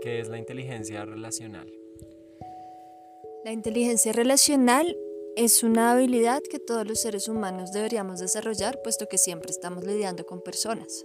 ¿qué 0.00 0.20
es 0.20 0.28
la 0.28 0.38
inteligencia 0.38 1.04
relacional? 1.04 1.72
La 3.44 3.52
inteligencia 3.52 4.12
relacional 4.12 4.96
es 5.36 5.62
una 5.62 5.92
habilidad 5.92 6.40
que 6.50 6.58
todos 6.58 6.86
los 6.86 7.00
seres 7.00 7.28
humanos 7.28 7.72
deberíamos 7.72 8.20
desarrollar, 8.20 8.80
puesto 8.82 9.06
que 9.06 9.18
siempre 9.18 9.50
estamos 9.50 9.84
lidiando 9.84 10.24
con 10.24 10.40
personas. 10.40 11.04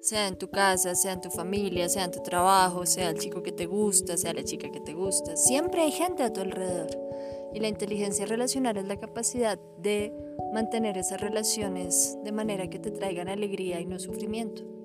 Sea 0.00 0.28
en 0.28 0.38
tu 0.38 0.48
casa, 0.48 0.94
sea 0.94 1.12
en 1.12 1.20
tu 1.20 1.28
familia, 1.28 1.88
sea 1.88 2.04
en 2.04 2.12
tu 2.12 2.22
trabajo, 2.22 2.86
sea 2.86 3.10
el 3.10 3.18
chico 3.18 3.42
que 3.42 3.52
te 3.52 3.66
gusta, 3.66 4.16
sea 4.16 4.32
la 4.32 4.44
chica 4.44 4.70
que 4.70 4.80
te 4.80 4.94
gusta. 4.94 5.36
Siempre 5.36 5.82
hay 5.82 5.90
gente 5.90 6.22
a 6.22 6.32
tu 6.32 6.40
alrededor. 6.40 6.88
Y 7.52 7.60
la 7.60 7.68
inteligencia 7.68 8.24
relacional 8.24 8.76
es 8.76 8.86
la 8.86 8.98
capacidad 8.98 9.58
de 9.78 10.12
mantener 10.52 10.96
esas 10.96 11.20
relaciones 11.20 12.16
de 12.24 12.32
manera 12.32 12.70
que 12.70 12.78
te 12.78 12.90
traigan 12.90 13.28
alegría 13.28 13.80
y 13.80 13.86
no 13.86 13.98
sufrimiento. 13.98 14.77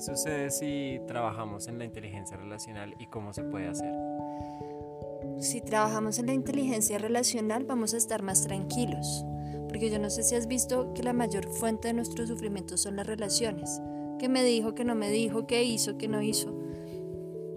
¿Qué 0.00 0.06
sucede 0.06 0.50
si 0.50 0.98
trabajamos 1.06 1.68
en 1.68 1.78
la 1.78 1.84
inteligencia 1.84 2.34
relacional 2.34 2.94
y 2.98 3.08
cómo 3.08 3.34
se 3.34 3.42
puede 3.42 3.68
hacer? 3.68 3.92
Si 5.40 5.60
trabajamos 5.60 6.18
en 6.18 6.24
la 6.24 6.32
inteligencia 6.32 6.96
relacional 6.96 7.64
vamos 7.64 7.92
a 7.92 7.98
estar 7.98 8.22
más 8.22 8.42
tranquilos, 8.42 9.26
porque 9.68 9.90
yo 9.90 9.98
no 9.98 10.08
sé 10.08 10.22
si 10.22 10.36
has 10.36 10.46
visto 10.46 10.94
que 10.94 11.02
la 11.02 11.12
mayor 11.12 11.50
fuente 11.50 11.88
de 11.88 11.94
nuestro 11.94 12.26
sufrimiento 12.26 12.78
son 12.78 12.96
las 12.96 13.06
relaciones, 13.06 13.82
que 14.18 14.30
me 14.30 14.42
dijo, 14.42 14.74
que 14.74 14.86
no 14.86 14.94
me 14.94 15.10
dijo, 15.10 15.46
que 15.46 15.64
hizo, 15.64 15.98
que 15.98 16.08
no 16.08 16.22
hizo. 16.22 16.48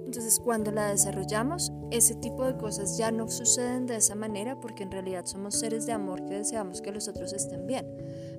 Entonces 0.05 0.37
cuando 0.41 0.69
la 0.71 0.89
desarrollamos, 0.89 1.71
ese 1.91 2.15
tipo 2.15 2.45
de 2.45 2.57
cosas 2.57 2.97
ya 2.97 3.11
no 3.11 3.29
suceden 3.29 3.85
de 3.85 3.97
esa 3.97 4.15
manera 4.15 4.59
porque 4.59 4.83
en 4.83 4.91
realidad 4.91 5.25
somos 5.25 5.55
seres 5.55 5.85
de 5.85 5.93
amor 5.93 6.25
que 6.25 6.35
deseamos 6.35 6.81
que 6.81 6.91
los 6.91 7.07
otros 7.07 7.33
estén 7.33 7.67
bien. 7.67 7.85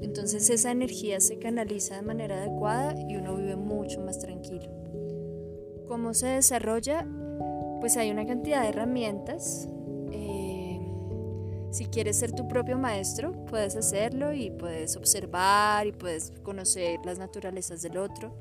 Entonces 0.01 0.51
esa 0.51 0.71
energía 0.71 1.21
se 1.21 1.39
canaliza 1.39 1.97
de 1.97 2.03
manera 2.03 2.37
adecuada 2.37 2.95
y 3.09 3.17
uno 3.17 3.37
vive 3.37 3.57
mucho 3.57 4.01
más 4.01 4.19
tranquilo. 4.19 4.71
¿Cómo 5.89 6.15
se 6.15 6.27
desarrolla? 6.29 7.07
Pues 7.81 7.97
hay 7.97 8.11
una 8.11 8.27
cantidad 8.27 8.63
de 8.63 8.69
herramientas. 8.69 9.69
Eh, 10.11 10.81
si 11.71 11.87
quieres 11.87 12.19
ser 12.19 12.33
tu 12.33 12.49
propio 12.49 12.79
maestro, 12.79 13.45
puedes 13.47 13.77
hacerlo 13.77 14.33
y 14.33 14.51
puedes 14.51 14.97
observar 14.97 15.87
y 15.87 15.93
puedes 15.93 16.33
conocer 16.43 17.01
las 17.05 17.19
naturalezas 17.19 17.83
del 17.83 17.99
otro 17.99 18.35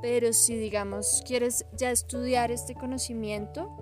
pero 0.00 0.32
si 0.32 0.56
digamos 0.56 1.22
quieres 1.26 1.64
ya 1.76 1.90
estudiar 1.90 2.50
este 2.50 2.74
conocimiento, 2.74 3.79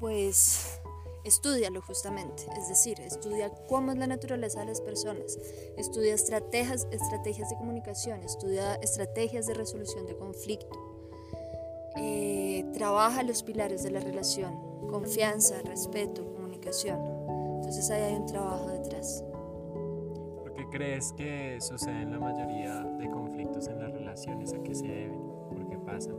pues 0.00 0.80
estudialo 1.24 1.82
justamente, 1.82 2.44
es 2.58 2.68
decir, 2.68 2.98
estudia 3.00 3.50
cómo 3.68 3.92
es 3.92 3.98
la 3.98 4.06
naturaleza 4.06 4.60
de 4.60 4.66
las 4.66 4.80
personas, 4.80 5.38
estudia 5.76 6.14
estrategias, 6.14 6.88
estrategias 6.90 7.50
de 7.50 7.56
comunicación, 7.56 8.22
estudia 8.22 8.74
estrategias 8.76 9.46
de 9.46 9.54
resolución 9.54 10.06
de 10.06 10.16
conflicto, 10.16 10.90
eh, 11.96 12.64
trabaja 12.72 13.22
los 13.22 13.42
pilares 13.42 13.82
de 13.82 13.90
la 13.90 14.00
relación, 14.00 14.88
confianza, 14.88 15.60
respeto, 15.62 16.32
comunicación. 16.32 16.98
Entonces 17.56 17.90
ahí 17.90 18.02
hay 18.02 18.14
un 18.14 18.26
trabajo 18.26 18.68
detrás. 18.68 19.22
¿Por 20.38 20.54
qué 20.54 20.66
crees 20.70 21.12
que 21.12 21.58
sucede 21.60 22.02
en 22.02 22.12
la 22.12 22.18
mayoría 22.18 22.80
de 22.82 23.10
conflictos 23.10 23.68
en 23.68 23.80
las 23.80 23.92
relaciones? 23.92 24.54
¿A 24.54 24.62
qué 24.62 24.74
se 24.74 24.86
deben? 24.86 25.20
¿Por 25.50 25.68
qué 25.68 25.76
pasan? 25.78 26.16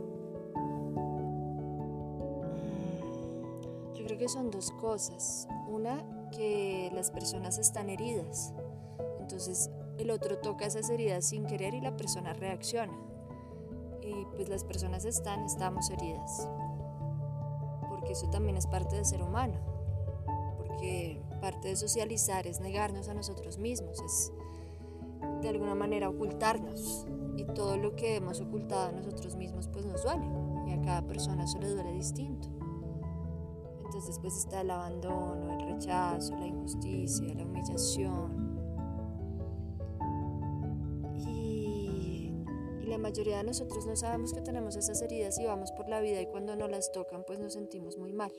Yo 4.02 4.08
creo 4.08 4.18
que 4.18 4.28
son 4.28 4.50
dos 4.50 4.72
cosas. 4.72 5.46
Una, 5.68 6.04
que 6.32 6.90
las 6.92 7.12
personas 7.12 7.58
están 7.58 7.88
heridas. 7.88 8.52
Entonces 9.20 9.70
el 9.96 10.10
otro 10.10 10.38
toca 10.38 10.66
esas 10.66 10.90
heridas 10.90 11.24
sin 11.26 11.46
querer 11.46 11.72
y 11.74 11.80
la 11.80 11.96
persona 11.96 12.32
reacciona. 12.32 12.92
Y 14.00 14.24
pues 14.34 14.48
las 14.48 14.64
personas 14.64 15.04
están, 15.04 15.44
estamos 15.44 15.88
heridas. 15.90 16.48
Porque 17.88 18.14
eso 18.14 18.28
también 18.28 18.56
es 18.56 18.66
parte 18.66 18.96
del 18.96 19.04
ser 19.04 19.22
humano. 19.22 19.60
Porque 20.56 21.22
parte 21.40 21.68
de 21.68 21.76
socializar 21.76 22.48
es 22.48 22.60
negarnos 22.60 23.08
a 23.08 23.14
nosotros 23.14 23.58
mismos, 23.58 24.00
es 24.00 24.32
de 25.42 25.48
alguna 25.48 25.76
manera 25.76 26.08
ocultarnos. 26.08 27.06
Y 27.36 27.44
todo 27.44 27.76
lo 27.76 27.94
que 27.94 28.16
hemos 28.16 28.40
ocultado 28.40 28.88
a 28.88 28.92
nosotros 28.92 29.36
mismos 29.36 29.68
pues 29.68 29.86
nos 29.86 30.02
duele. 30.02 30.26
Y 30.66 30.72
a 30.72 30.82
cada 30.82 31.02
persona 31.02 31.44
eso 31.44 31.60
le 31.60 31.68
duele 31.68 31.92
distinto. 31.92 32.61
Entonces 33.92 34.18
pues 34.20 34.38
está 34.38 34.62
el 34.62 34.70
abandono, 34.70 35.52
el 35.52 35.66
rechazo, 35.66 36.34
la 36.36 36.46
injusticia, 36.46 37.34
la 37.34 37.44
humillación. 37.44 38.58
Y, 41.14 42.32
y, 42.80 42.86
la 42.86 42.96
mayoría 42.96 43.36
de 43.36 43.44
nosotros 43.44 43.84
no 43.84 43.94
sabemos 43.94 44.32
que 44.32 44.40
tenemos 44.40 44.76
esas 44.76 45.02
heridas 45.02 45.38
y 45.38 45.44
vamos 45.44 45.72
por 45.72 45.90
la 45.90 46.00
vida 46.00 46.22
y 46.22 46.26
cuando 46.26 46.56
no 46.56 46.68
las 46.68 46.90
tocan 46.90 47.22
pues 47.26 47.38
nos 47.38 47.52
sentimos 47.52 47.98
muy 47.98 48.14
mal. 48.14 48.32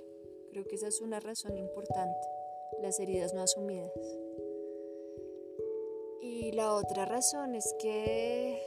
Creo 0.49 0.65
que 0.65 0.73
esa 0.73 0.87
es 0.87 1.01
una 1.01 1.19
razón 1.19 1.55
importante, 1.55 2.27
las 2.81 2.99
heridas 2.99 3.35
no 3.35 3.43
asumidas. 3.43 3.91
Y 6.19 6.51
la 6.53 6.73
otra 6.73 7.05
razón 7.05 7.53
es 7.53 7.75
que 7.77 8.59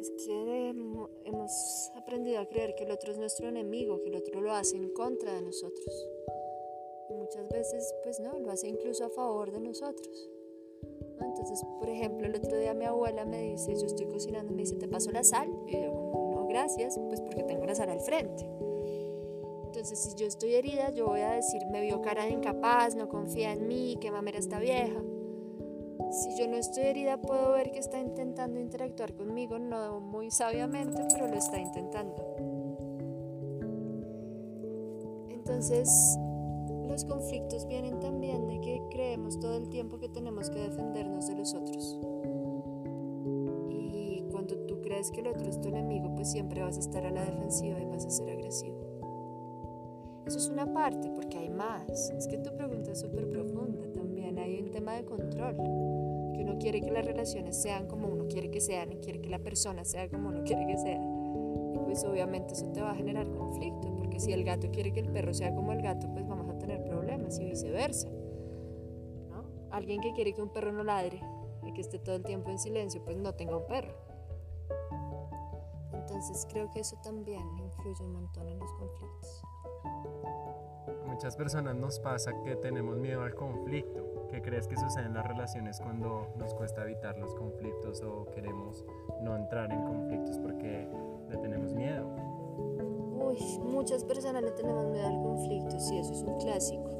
es 0.00 0.10
que 0.24 0.41
aprendido 2.12 2.40
a 2.40 2.46
creer 2.46 2.74
que 2.74 2.84
el 2.84 2.90
otro 2.90 3.10
es 3.10 3.16
nuestro 3.16 3.48
enemigo, 3.48 4.02
que 4.02 4.10
el 4.10 4.16
otro 4.16 4.42
lo 4.42 4.52
hace 4.52 4.76
en 4.76 4.90
contra 4.90 5.32
de 5.32 5.40
nosotros. 5.40 6.10
Y 7.08 7.14
muchas 7.14 7.48
veces, 7.48 7.94
pues 8.02 8.20
no, 8.20 8.38
lo 8.38 8.50
hace 8.50 8.68
incluso 8.68 9.06
a 9.06 9.08
favor 9.08 9.50
de 9.50 9.60
nosotros. 9.60 10.28
Entonces, 11.22 11.64
por 11.78 11.88
ejemplo, 11.88 12.26
el 12.26 12.36
otro 12.36 12.58
día 12.58 12.74
mi 12.74 12.84
abuela 12.84 13.24
me 13.24 13.40
dice, 13.40 13.74
yo 13.74 13.86
estoy 13.86 14.08
cocinando, 14.08 14.52
me 14.52 14.60
dice, 14.60 14.76
¿te 14.76 14.88
paso 14.88 15.10
la 15.10 15.24
sal? 15.24 15.48
Y 15.66 15.72
yo, 15.72 15.90
no, 16.34 16.46
gracias, 16.48 17.00
pues 17.08 17.22
porque 17.22 17.44
tengo 17.44 17.64
la 17.64 17.74
sal 17.74 17.88
al 17.88 18.00
frente. 18.00 18.46
Entonces, 19.64 19.98
si 19.98 20.14
yo 20.14 20.26
estoy 20.26 20.54
herida, 20.54 20.90
yo 20.90 21.06
voy 21.06 21.20
a 21.20 21.30
decir, 21.30 21.62
me 21.70 21.80
vio 21.80 22.02
cara 22.02 22.26
de 22.26 22.32
incapaz, 22.32 22.94
no 22.94 23.08
confía 23.08 23.52
en 23.52 23.66
mí, 23.66 23.96
qué 24.02 24.10
mamera 24.10 24.38
esta 24.38 24.58
vieja. 24.58 25.02
Si 26.12 26.36
yo 26.36 26.46
no 26.46 26.56
estoy 26.56 26.84
herida, 26.84 27.16
puedo 27.16 27.52
ver 27.52 27.72
que 27.72 27.78
está 27.78 27.98
intentando 27.98 28.60
interactuar 28.60 29.14
conmigo, 29.14 29.58
no 29.58 29.98
muy 29.98 30.30
sabiamente, 30.30 31.02
pero 31.10 31.26
lo 31.26 31.36
está 31.36 31.58
intentando. 31.58 32.36
Entonces, 35.30 36.18
los 36.86 37.06
conflictos 37.06 37.66
vienen 37.66 37.98
también 37.98 38.46
de 38.46 38.60
que 38.60 38.82
creemos 38.90 39.40
todo 39.40 39.56
el 39.56 39.70
tiempo 39.70 39.98
que 39.98 40.10
tenemos 40.10 40.50
que 40.50 40.58
defendernos 40.58 41.28
de 41.28 41.34
los 41.34 41.54
otros. 41.54 41.98
Y 43.70 44.22
cuando 44.30 44.58
tú 44.66 44.82
crees 44.82 45.10
que 45.12 45.20
el 45.20 45.28
otro 45.28 45.48
es 45.48 45.58
tu 45.62 45.68
enemigo, 45.68 46.14
pues 46.14 46.30
siempre 46.30 46.60
vas 46.60 46.76
a 46.76 46.80
estar 46.80 47.06
a 47.06 47.10
la 47.10 47.24
defensiva 47.24 47.80
y 47.80 47.86
vas 47.86 48.04
a 48.04 48.10
ser 48.10 48.28
agresivo. 48.28 48.76
Eso 50.26 50.36
es 50.36 50.48
una 50.48 50.72
parte, 50.72 51.10
porque 51.10 51.38
hay 51.38 51.48
más. 51.48 52.10
Es 52.10 52.26
que 52.26 52.36
tu 52.36 52.54
pregunta 52.54 52.92
es 52.92 53.00
súper 53.00 53.28
profunda 53.28 53.90
también. 53.92 54.38
Hay 54.38 54.60
un 54.60 54.70
tema 54.70 54.94
de 54.94 55.04
control 55.04 55.56
quiere 56.62 56.80
que 56.80 56.92
las 56.92 57.04
relaciones 57.04 57.60
sean 57.60 57.88
como 57.88 58.06
uno 58.06 58.28
quiere 58.28 58.48
que 58.48 58.60
sean 58.60 58.92
y 58.92 58.96
quiere 58.98 59.20
que 59.20 59.28
la 59.28 59.40
persona 59.40 59.84
sea 59.84 60.08
como 60.08 60.28
uno 60.28 60.44
quiere 60.44 60.64
que 60.64 60.78
sea. 60.78 61.00
Pues 61.84 62.04
obviamente 62.04 62.54
eso 62.54 62.70
te 62.70 62.80
va 62.80 62.92
a 62.92 62.94
generar 62.94 63.28
conflicto, 63.32 63.92
porque 63.96 64.20
si 64.20 64.32
el 64.32 64.44
gato 64.44 64.70
quiere 64.70 64.92
que 64.92 65.00
el 65.00 65.10
perro 65.10 65.34
sea 65.34 65.52
como 65.52 65.72
el 65.72 65.82
gato, 65.82 66.08
pues 66.12 66.26
vamos 66.26 66.48
a 66.48 66.58
tener 66.58 66.84
problemas 66.84 67.38
y 67.40 67.46
viceversa. 67.46 68.08
¿no? 68.08 69.44
Alguien 69.72 70.00
que 70.00 70.12
quiere 70.12 70.32
que 70.32 70.40
un 70.40 70.50
perro 70.50 70.72
no 70.72 70.84
ladre 70.84 71.20
y 71.66 71.72
que 71.72 71.80
esté 71.80 71.98
todo 71.98 72.14
el 72.14 72.22
tiempo 72.22 72.50
en 72.50 72.60
silencio, 72.60 73.02
pues 73.04 73.16
no 73.16 73.34
tenga 73.34 73.56
un 73.56 73.66
perro. 73.66 73.94
Entonces 75.92 76.46
creo 76.48 76.70
que 76.70 76.80
eso 76.80 76.96
también 77.02 77.42
influye 77.58 78.04
un 78.04 78.12
montón 78.12 78.48
en 78.48 78.58
los 78.60 78.72
conflictos. 78.74 79.42
Muchas 81.22 81.36
personas 81.36 81.76
nos 81.76 82.00
pasa 82.00 82.32
que 82.42 82.56
tenemos 82.56 82.98
miedo 82.98 83.22
al 83.22 83.32
conflicto 83.36 84.26
¿Qué 84.28 84.42
crees 84.42 84.66
que 84.66 84.76
sucede 84.76 85.04
en 85.04 85.14
las 85.14 85.24
relaciones 85.24 85.78
cuando 85.78 86.26
nos 86.36 86.52
cuesta 86.54 86.82
evitar 86.82 87.16
los 87.16 87.32
conflictos 87.36 88.02
o 88.02 88.24
queremos 88.32 88.84
no 89.20 89.36
entrar 89.36 89.70
en 89.70 89.84
conflictos 89.84 90.38
porque 90.38 90.88
le 91.30 91.36
tenemos 91.36 91.74
miedo? 91.74 92.08
Uy, 93.14 93.36
muchas 93.62 94.02
personas 94.02 94.42
le 94.42 94.50
tenemos 94.50 94.86
miedo 94.86 95.06
al 95.06 95.22
conflicto, 95.22 95.78
sí, 95.78 95.98
eso 95.98 96.12
es 96.12 96.22
un 96.22 96.38
clásico, 96.38 96.90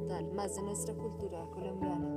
total, 0.00 0.32
más 0.32 0.56
de 0.56 0.62
nuestra 0.62 0.94
cultura 0.94 1.44
colombiana. 1.52 2.08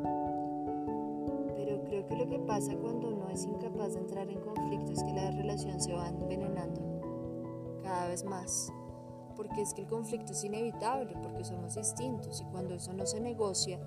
Pero 1.57 1.83
creo 1.83 2.07
que 2.07 2.15
lo 2.15 2.27
que 2.27 2.39
pasa 2.39 2.73
cuando 2.77 3.09
uno 3.09 3.29
es 3.29 3.43
incapaz 3.43 3.93
de 3.93 3.99
entrar 3.99 4.29
en 4.29 4.39
conflicto 4.39 4.93
es 4.93 5.03
que 5.03 5.13
la 5.13 5.29
relación 5.31 5.79
se 5.81 5.93
va 5.93 6.07
envenenando 6.07 6.81
cada 7.83 8.07
vez 8.07 8.23
más 8.23 8.73
porque 9.39 9.61
es 9.61 9.73
que 9.73 9.83
el 9.83 9.87
conflicto 9.87 10.33
es 10.33 10.43
inevitable, 10.43 11.15
porque 11.23 11.45
somos 11.45 11.75
distintos 11.75 12.41
y 12.41 12.43
cuando 12.51 12.75
eso 12.75 12.91
no 12.91 13.05
se 13.05 13.21
negocia, 13.21 13.79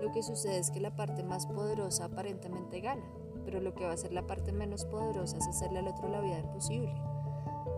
lo 0.00 0.12
que 0.12 0.22
sucede 0.22 0.58
es 0.58 0.70
que 0.70 0.78
la 0.78 0.94
parte 0.94 1.24
más 1.24 1.48
poderosa 1.48 2.04
aparentemente 2.04 2.80
gana, 2.80 3.02
pero 3.44 3.60
lo 3.60 3.74
que 3.74 3.84
va 3.84 3.94
a 3.94 3.96
ser 3.96 4.12
la 4.12 4.28
parte 4.28 4.52
menos 4.52 4.84
poderosa 4.84 5.38
es 5.38 5.48
hacerle 5.48 5.80
al 5.80 5.88
otro 5.88 6.08
la 6.08 6.20
vida 6.20 6.38
imposible. 6.38 6.94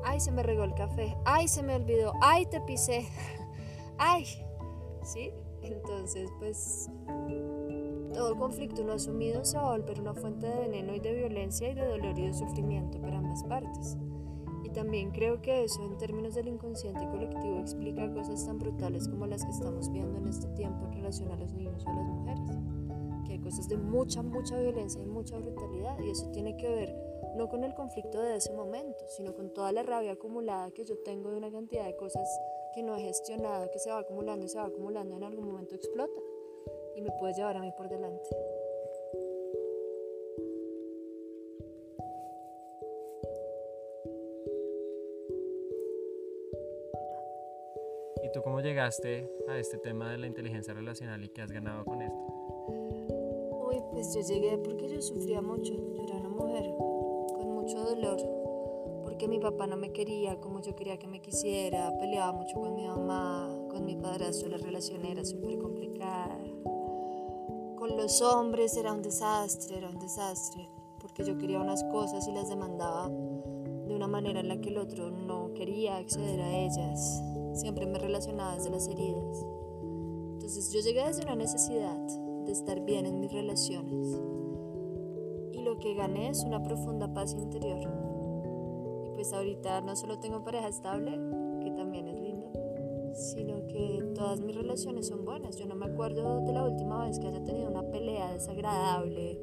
Ay, 0.05 0.21
se 0.21 0.33
me 0.33 0.43
regó 0.43 0.65
el 0.65 0.75
café. 0.75 1.17
Ay, 1.25 1.49
se 1.49 1.63
me 1.63 1.75
olvidó. 1.75 2.13
Ay, 2.21 2.45
te 2.45 2.61
pisé. 2.61 3.09
Ay. 3.97 4.27
¿Sí? 5.03 5.33
Entonces, 5.63 6.29
pues 6.39 6.91
todo 8.13 8.37
conflicto 8.37 8.85
no 8.85 8.93
asumido 8.93 9.47
se 9.47 9.57
va 9.57 9.69
a 9.69 9.79
volver 9.79 9.99
una 9.99 10.13
fuente 10.13 10.47
de 10.47 10.59
veneno 10.59 10.95
y 10.95 11.01
de 11.01 11.15
violencia 11.15 11.71
y 11.71 11.75
de 11.75 11.87
dolor 11.87 12.19
y 12.19 12.27
de 12.27 12.35
sufrimiento 12.35 13.01
para 13.01 13.17
ambas 13.17 13.43
partes. 13.45 13.97
También 14.75 15.13
creo 15.13 15.41
que 15.41 15.63
eso 15.63 15.85
en 15.85 15.97
términos 15.99 16.35
del 16.35 16.49
inconsciente 16.49 17.07
colectivo 17.07 17.61
explica 17.61 18.13
cosas 18.13 18.45
tan 18.45 18.59
brutales 18.59 19.09
como 19.09 19.27
las 19.27 19.45
que 19.45 19.53
estamos 19.53 19.89
viendo 19.91 20.19
en 20.19 20.27
este 20.27 20.49
tiempo 20.49 20.87
en 20.87 20.95
relación 20.95 21.31
a 21.31 21.37
los 21.37 21.53
niños 21.53 21.85
o 21.87 21.91
a 21.91 21.95
las 21.95 22.07
mujeres. 22.07 22.51
Que 23.25 23.33
hay 23.35 23.39
cosas 23.39 23.69
de 23.69 23.77
mucha, 23.77 24.23
mucha 24.23 24.59
violencia 24.59 25.01
y 25.01 25.07
mucha 25.07 25.39
brutalidad 25.39 25.97
y 26.01 26.11
eso 26.11 26.29
tiene 26.33 26.57
que 26.57 26.69
ver 26.69 27.15
no 27.37 27.49
con 27.49 27.63
el 27.63 27.75
conflicto 27.75 28.21
de 28.21 28.37
ese 28.37 28.53
momento, 28.53 29.05
sino 29.09 29.35
con 29.35 29.55
toda 29.55 29.71
la 29.73 29.83
rabia 29.83 30.13
acumulada 30.13 30.71
que 30.73 30.85
yo 30.85 30.97
tengo 31.05 31.31
de 31.31 31.37
una 31.37 31.51
cantidad 31.51 31.85
de 31.85 31.97
cosas 31.97 32.29
que 32.75 32.83
no 32.83 32.97
he 32.97 33.01
gestionado, 33.01 33.71
que 33.71 33.79
se 33.79 33.91
va 33.91 33.99
acumulando 33.99 34.45
y 34.45 34.49
se 34.49 34.59
va 34.59 34.67
acumulando, 34.67 35.17
en 35.17 35.25
algún 35.25 35.47
momento 35.47 35.77
explota 35.77 36.21
y 36.97 37.01
me 37.01 37.11
puede 37.13 37.35
llevar 37.35 37.57
a 37.57 37.61
mí 37.61 37.73
por 37.77 37.89
delante. 37.89 38.29
¿Y 48.25 48.33
tú 48.33 48.41
cómo 48.41 48.61
llegaste 48.61 49.31
a 49.51 49.59
este 49.59 49.77
tema 49.77 50.11
de 50.11 50.17
la 50.17 50.27
inteligencia 50.27 50.73
relacional 50.73 51.23
y 51.23 51.29
qué 51.29 51.43
has 51.43 51.53
ganado 51.53 51.85
con 51.85 52.01
esto? 52.01 52.17
Uy, 53.69 53.77
pues 53.91 54.15
yo 54.15 54.23
llegué 54.23 54.57
porque 54.57 54.89
yo 54.89 55.03
sufría 55.03 55.43
mucho. 55.43 55.75
Yo 55.75 56.05
era 56.05 56.17
una 56.17 56.31
mujer 56.31 56.65
con 57.35 57.53
mucho 57.53 57.79
dolor, 57.85 58.17
porque 59.05 59.29
mi 59.29 59.39
papá 59.39 59.67
no 59.67 59.77
me 59.77 59.93
quería 59.93 60.41
como 60.41 60.63
yo 60.63 60.75
quería 60.75 60.99
que 60.99 61.07
me 61.07 61.21
quisiera, 61.21 61.95
peleaba 61.99 62.33
mucho 62.33 62.59
con 62.59 62.75
mi 62.75 62.87
mamá, 62.87 63.55
con 63.69 63.85
mi 63.85 63.95
padrastro, 63.97 64.49
la 64.49 64.57
relación 64.57 65.05
era 65.05 65.23
súper 65.23 65.59
complicada. 65.59 66.39
Con 67.77 67.95
los 67.95 68.23
hombres 68.23 68.75
era 68.79 68.95
un 68.95 69.03
desastre, 69.03 69.77
era 69.77 69.91
un 69.91 69.99
desastre, 69.99 70.67
porque 70.99 71.25
yo 71.25 71.37
quería 71.37 71.61
unas 71.61 71.85
cosas 71.85 72.27
y 72.27 72.33
las 72.33 72.49
demandaba 72.49 73.11
de 73.11 73.95
una 73.95 74.07
manera 74.07 74.41
en 74.41 74.49
la 74.49 74.63
que 74.63 74.71
el 74.71 74.79
otro 74.79 75.11
no 75.11 75.53
quería 75.53 75.99
acceder 75.99 76.41
a 76.41 76.57
ellas. 76.57 77.23
Siempre 77.55 77.87
me 77.87 77.99
relacionaba 77.99 78.57
desde 78.57 78.71
las 78.71 78.89
heridas. 78.89 79.47
Entonces 80.33 80.73
yo 80.73 80.81
llegué 80.81 81.07
desde 81.07 81.23
una 81.23 81.37
necesidad 81.37 81.97
de 82.45 82.53
estar 82.53 82.81
bien 82.81 83.07
en 83.07 83.21
mis 83.21 83.33
relaciones. 83.33 84.21
Y 85.53 85.61
lo 85.63 85.79
que 85.79 85.95
gané 85.95 86.29
es 86.31 86.45
una 86.45 86.63
profunda 86.63 87.15
paz 87.15 87.33
interior. 87.33 87.89
Y 89.07 89.15
pues 89.15 89.33
ahorita 89.33 89.81
no 89.83 89.95
solo 89.95 90.19
tengo 90.19 90.43
pareja 90.43 90.69
estable, 90.69 91.13
que 91.63 91.71
también 91.71 92.09
es 92.09 92.21
lindo, 92.21 92.53
sino 93.15 93.67
que 93.69 94.03
todas 94.15 94.41
mis 94.41 94.57
relaciones 94.57 95.07
son 95.07 95.25
buenas. 95.25 95.57
Yo 95.57 95.67
no 95.67 95.77
me 95.77 95.87
acuerdo 95.87 96.41
de 96.41 96.53
la 96.53 96.65
última 96.65 97.07
vez 97.07 97.19
que 97.21 97.29
haya 97.29 97.43
tenido 97.45 97.71
una 97.71 97.89
pelea 97.91 98.33
desagradable. 98.33 99.41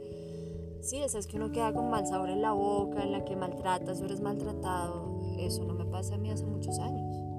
Sí, 0.81 0.97
esas 0.97 1.27
que 1.27 1.37
uno 1.37 1.51
queda 1.51 1.73
con 1.73 1.89
mal 1.89 2.05
sabor 2.05 2.29
en 2.29 2.41
la 2.41 2.51
boca, 2.51 3.03
en 3.03 3.13
la 3.13 3.23
que 3.23 3.35
maltratas 3.35 4.01
o 4.01 4.05
eres 4.05 4.19
maltratado. 4.19 5.21
Eso 5.37 5.63
no 5.63 5.73
me 5.73 5.85
pasa 5.85 6.15
a 6.15 6.17
mí 6.17 6.29
hace 6.29 6.45
muchos 6.45 6.77
años. 6.79 7.30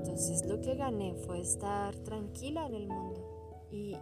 Entonces 0.00 0.46
lo 0.46 0.58
que 0.62 0.76
gané 0.76 1.14
fue 1.26 1.40
estar 1.40 1.94
tranquila 1.94 2.64
en 2.64 2.74
el 2.74 2.88
mundo 2.88 3.68
y, 3.70 3.94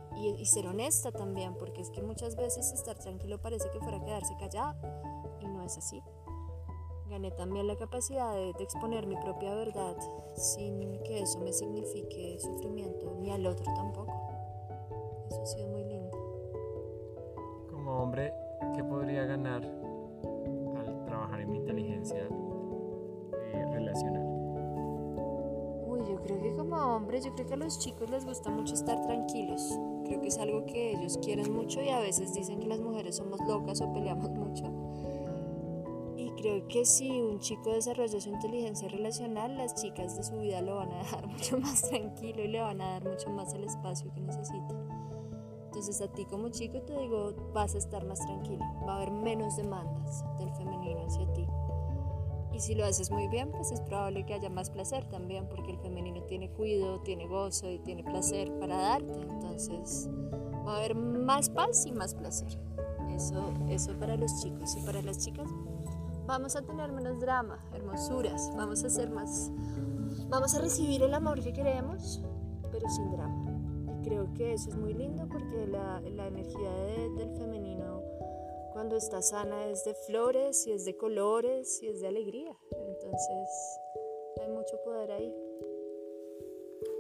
ser 0.47 0.69
honesta 0.69 1.11
también, 1.11 1.55
porque 1.59 1.83
es 1.83 1.91
que 1.91 2.01
muchas 2.03 2.37
veces 2.37 2.73
estar 2.73 2.97
tranquilo 2.97 3.43
parece 3.43 3.69
que 3.71 3.81
fuera 3.81 4.03
quedarse 4.05 4.33
callado 4.39 4.77
y 5.41 5.49
no 5.49 5.65
es 5.65 5.77
así. 5.77 6.01
Gané 7.11 7.33
también 7.33 7.67
la 7.67 7.75
capacidad 7.75 8.33
de, 8.33 8.51
exponer 8.61 9.09
mi 9.09 9.17
propia 9.17 9.53
verdad 9.55 9.97
sin 10.37 11.03
que 11.03 11.23
eso 11.23 11.41
me 11.41 11.53
signifique 11.53 12.39
sufrimiento, 12.39 13.17
ni 13.21 13.33
al 13.33 13.45
otro 13.45 13.65
tampoco. 13.75 14.13
Eso 15.29 15.43
ha 15.43 15.47
sido 15.47 15.67
muy 15.67 15.83
lindo. 15.83 16.17
Como 17.71 18.05
hombre, 18.05 18.33
¿qué 18.77 18.85
podría 18.85 19.25
ganar 19.25 19.65
al 19.65 21.05
trabajar 21.07 21.41
en 21.41 21.51
mi 21.51 21.57
inteligencia 21.59 22.29
relacional? 23.73 24.28
Creo 26.23 26.41
que 26.41 26.55
como 26.55 26.77
hombre, 26.77 27.21
yo 27.21 27.33
creo 27.35 27.47
que 27.47 27.55
a 27.55 27.57
los 27.59 27.79
chicos 27.79 28.11
les 28.11 28.25
gusta 28.25 28.51
mucho 28.51 28.75
estar 28.75 29.01
tranquilos. 29.03 29.79
Creo 30.05 30.21
que 30.21 30.29
es 30.29 30.39
algo 30.39 30.67
que 30.67 30.93
ellos 30.93 31.19
quieren 31.19 31.53
mucho 31.53 31.83
y 31.83 31.89
a 31.89 32.01
veces 32.01 32.35
dicen 32.35 32.61
que 32.61 32.67
las 32.67 32.81
mujeres 32.81 33.17
somos 33.17 33.41
locas 33.47 33.81
o 33.81 33.93
peleamos 33.93 34.31
mucho. 34.37 34.65
Y 36.17 36.31
creo 36.33 36.67
que 36.67 36.85
si 36.85 37.21
un 37.21 37.39
chico 37.39 37.73
desarrolla 37.73 38.21
su 38.21 38.29
inteligencia 38.29 38.89
relacional, 38.89 39.57
las 39.57 39.75
chicas 39.75 40.17
de 40.17 40.25
su 40.25 40.39
vida 40.39 40.61
lo 40.63 40.77
van 40.77 40.93
a 40.93 40.99
dejar 41.03 41.27
mucho 41.27 41.59
más 41.59 41.83
tranquilo 41.83 42.43
y 42.43 42.49
le 42.49 42.61
van 42.61 42.81
a 42.81 42.93
dar 42.93 43.09
mucho 43.09 43.31
más 43.31 43.55
el 43.55 43.65
espacio 43.65 44.13
que 44.13 44.21
necesita. 44.21 44.75
Entonces 45.67 46.01
a 46.01 46.09
ti 46.09 46.25
como 46.25 46.49
chico 46.49 46.81
te 46.83 46.99
digo, 46.99 47.35
vas 47.53 47.75
a 47.77 47.79
estar 47.79 48.05
más 48.05 48.19
tranquilo, 48.19 48.65
va 48.87 48.95
a 48.95 48.97
haber 48.97 49.13
menos 49.13 49.57
demandas 49.57 50.25
del 50.39 50.51
femenino 50.55 51.07
hacia 51.07 51.33
ti. 51.35 51.47
Y 52.59 52.61
si 52.61 52.75
lo 52.75 52.85
haces 52.85 53.13
muy 53.13 53.29
bien, 53.29 53.53
pues 53.53 53.71
es 53.71 53.81
probable 53.81 54.27
que 54.27 54.35
haya 54.35 54.51
más 54.51 54.69
placer 54.69 55.09
también, 55.09 55.49
porque 55.49 55.71
el 55.71 55.79
femenino 55.79 56.25
tiene 56.25 56.51
cuidado, 56.51 56.99
tiene 57.03 57.29
gozo 57.29 57.71
y 57.71 57.79
tiene 57.79 58.03
placer 58.03 58.53
para 58.59 58.77
darte. 58.77 59.23
Entonces 59.23 60.09
va 60.67 60.75
a 60.75 60.77
haber 60.79 60.97
más 60.97 61.51
paz 61.51 61.87
y 61.87 61.93
más 61.93 62.17
placer. 62.17 62.59
Eso, 63.15 63.55
eso 63.69 63.97
para 64.01 64.17
los 64.17 64.43
chicos 64.43 64.75
y 64.75 64.85
para 64.85 65.01
las 65.03 65.19
chicas. 65.19 65.49
Vamos 66.27 66.57
a 66.57 66.63
tener 66.63 66.91
menos 66.91 67.21
drama, 67.21 67.65
hermosuras, 67.73 68.51
vamos 68.57 68.83
a 68.83 68.91
ser 68.91 69.09
más, 69.09 69.53
vamos 70.29 70.53
a 70.57 70.61
recibir 70.61 71.05
el 71.05 71.15
amor 71.15 71.41
que 71.41 71.53
queremos, 71.53 72.25
pero 72.73 72.89
sin 72.89 73.13
drama. 73.13 73.53
Y 73.87 74.03
creo 74.03 74.35
que 74.35 74.55
eso 74.55 74.71
es 74.71 74.77
muy 74.77 74.95
lindo 74.95 75.29
porque 75.29 75.65
la, 75.69 76.01
la 76.01 76.27
energía 76.27 76.73
de, 76.73 77.09
del 77.11 77.31
femenino 77.39 77.98
cuando 78.79 78.95
está 78.95 79.21
sana 79.23 79.67
es 79.67 79.85
de 79.85 79.93
flores 79.93 80.65
y 80.69 80.71
es 80.71 80.85
de 80.85 80.97
colores 80.97 81.83
y 81.83 81.89
es 81.89 82.01
de 82.01 82.07
alegría. 82.07 82.57
Entonces 82.71 83.81
hay 84.41 84.49
mucho 84.51 84.81
poder 84.85 85.11
ahí. 85.11 85.35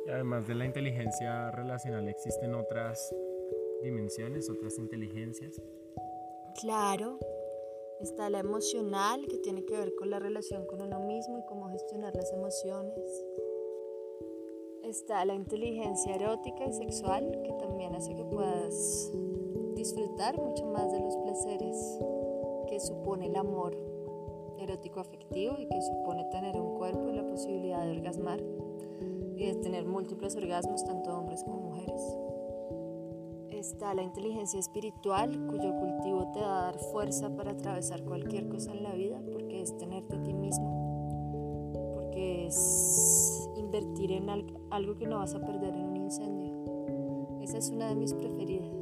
Y 0.04 0.10
además 0.10 0.48
de 0.48 0.56
la 0.56 0.64
inteligencia 0.64 1.52
relacional, 1.52 2.08
¿existen 2.08 2.56
otras 2.56 3.14
dimensiones, 3.80 4.50
otras 4.50 4.76
inteligencias? 4.76 5.62
Claro, 6.60 7.20
está 8.00 8.28
la 8.28 8.40
emocional 8.40 9.24
que 9.28 9.38
tiene 9.38 9.64
que 9.64 9.76
ver 9.76 9.94
con 9.94 10.10
la 10.10 10.18
relación 10.18 10.66
con 10.66 10.82
uno 10.82 10.98
mismo 11.06 11.38
y 11.38 11.46
cómo 11.46 11.68
gestionar 11.68 12.12
las 12.16 12.32
emociones. 12.32 13.24
Está 14.82 15.24
la 15.24 15.34
inteligencia 15.34 16.16
erótica 16.16 16.64
y 16.66 16.72
sexual 16.72 17.40
que 17.44 17.52
también 17.52 17.94
hace 17.94 18.16
que 18.16 18.24
puedas 18.24 19.12
disfrutar 20.18 20.36
mucho 20.36 20.66
más 20.66 20.90
de 20.90 20.98
los 20.98 21.16
placeres 21.16 22.00
que 22.68 22.80
supone 22.80 23.26
el 23.26 23.36
amor 23.36 23.76
erótico 24.58 24.98
afectivo 24.98 25.54
y 25.60 25.68
que 25.68 25.80
supone 25.80 26.24
tener 26.32 26.60
un 26.60 26.76
cuerpo 26.76 27.08
y 27.08 27.12
la 27.12 27.24
posibilidad 27.24 27.84
de 27.84 27.92
orgasmar 27.92 28.40
y 29.36 29.46
de 29.46 29.54
tener 29.62 29.84
múltiples 29.84 30.34
orgasmos 30.34 30.84
tanto 30.84 31.16
hombres 31.16 31.44
como 31.44 31.70
mujeres. 31.70 32.02
Está 33.50 33.94
la 33.94 34.02
inteligencia 34.02 34.58
espiritual 34.58 35.30
cuyo 35.46 35.72
cultivo 35.76 36.32
te 36.32 36.40
va 36.40 36.58
a 36.58 36.62
dar 36.72 36.78
fuerza 36.78 37.30
para 37.36 37.52
atravesar 37.52 38.02
cualquier 38.02 38.48
cosa 38.48 38.72
en 38.72 38.82
la 38.82 38.94
vida 38.94 39.22
porque 39.30 39.62
es 39.62 39.76
tenerte 39.76 40.16
a 40.16 40.22
ti 40.24 40.34
mismo, 40.34 41.92
porque 41.94 42.46
es 42.46 43.48
invertir 43.56 44.10
en 44.10 44.28
algo 44.70 44.96
que 44.96 45.06
no 45.06 45.18
vas 45.18 45.34
a 45.36 45.40
perder 45.40 45.74
en 45.74 45.84
un 45.84 45.96
incendio. 45.96 47.38
Esa 47.40 47.58
es 47.58 47.70
una 47.70 47.88
de 47.88 47.94
mis 47.94 48.12
preferidas 48.14 48.77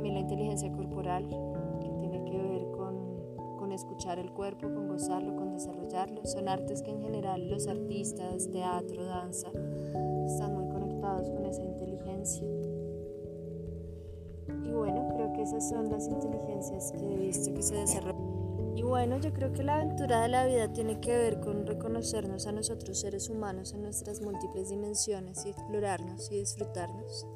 también 0.00 0.14
la 0.14 0.20
inteligencia 0.20 0.72
corporal, 0.72 1.28
que 1.28 1.90
tiene 1.90 2.24
que 2.24 2.38
ver 2.38 2.70
con, 2.70 3.58
con, 3.58 3.70
escuchar 3.70 4.18
el 4.18 4.32
cuerpo, 4.32 4.72
con 4.72 4.88
gozarlo, 4.88 5.36
con 5.36 5.52
desarrollarlo. 5.52 6.24
Son 6.24 6.48
artes 6.48 6.80
que 6.80 6.90
en 6.90 7.02
general 7.02 7.50
los 7.50 7.66
artistas, 7.66 8.50
teatro, 8.50 9.04
danza, 9.04 9.48
están 10.24 10.54
muy 10.54 10.70
conectados 10.70 11.28
con 11.28 11.44
esa 11.44 11.62
inteligencia. 11.62 12.46
Y 14.64 14.72
bueno, 14.72 15.06
creo 15.14 15.34
que 15.34 15.42
esas 15.42 15.68
son 15.68 15.90
las 15.90 16.08
inteligencias 16.08 16.92
que 16.92 17.12
he 17.12 17.18
visto 17.18 17.52
que 17.52 17.60
se 17.60 17.74
desarrollan. 17.74 18.39
Y 18.74 18.82
bueno, 18.82 19.18
yo 19.18 19.32
creo 19.32 19.52
que 19.52 19.62
la 19.62 19.76
aventura 19.76 20.22
de 20.22 20.28
la 20.28 20.46
vida 20.46 20.72
tiene 20.72 21.00
que 21.00 21.16
ver 21.16 21.40
con 21.40 21.66
reconocernos 21.66 22.46
a 22.46 22.52
nosotros 22.52 23.00
seres 23.00 23.28
humanos 23.28 23.72
en 23.72 23.82
nuestras 23.82 24.20
múltiples 24.20 24.68
dimensiones 24.68 25.44
y 25.44 25.50
explorarnos 25.50 26.30
y 26.30 26.38
disfrutarnos. 26.38 27.26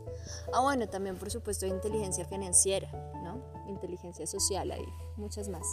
Ah, 0.52 0.62
bueno, 0.62 0.88
también 0.88 1.16
por 1.16 1.30
supuesto 1.30 1.66
inteligencia 1.66 2.24
financiera, 2.24 2.90
¿no? 3.22 3.42
Inteligencia 3.68 4.26
social, 4.26 4.70
hay 4.70 4.84
muchas 5.16 5.48
más. 5.48 5.66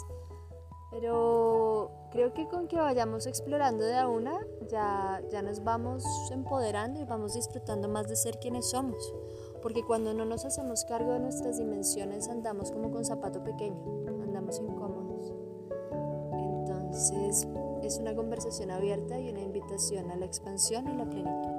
Pero 0.90 1.90
creo 2.10 2.34
que 2.34 2.46
con 2.48 2.68
que 2.68 2.76
vayamos 2.76 3.26
explorando 3.26 3.82
de 3.82 3.96
a 3.96 4.08
una, 4.08 4.38
ya, 4.68 5.22
ya 5.30 5.40
nos 5.40 5.64
vamos 5.64 6.04
empoderando 6.30 7.00
y 7.00 7.04
vamos 7.04 7.32
disfrutando 7.32 7.88
más 7.88 8.08
de 8.08 8.16
ser 8.16 8.38
quienes 8.38 8.68
somos. 8.68 9.14
Porque 9.62 9.82
cuando 9.84 10.12
no 10.12 10.26
nos 10.26 10.44
hacemos 10.44 10.84
cargo 10.84 11.12
de 11.12 11.20
nuestras 11.20 11.56
dimensiones, 11.56 12.28
andamos 12.28 12.70
como 12.72 12.90
con 12.90 13.06
zapato 13.06 13.42
pequeño, 13.42 14.04
andamos 14.22 14.60
incómodos. 14.60 15.01
Es 16.92 17.98
una 17.98 18.14
conversación 18.14 18.70
abierta 18.70 19.18
y 19.18 19.30
una 19.30 19.40
invitación 19.40 20.10
a 20.10 20.16
la 20.16 20.26
expansión 20.26 20.88
y 20.88 20.96
la 20.96 21.08
plenitud. 21.08 21.51